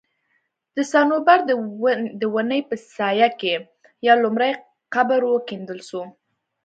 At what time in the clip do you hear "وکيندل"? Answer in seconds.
5.27-5.79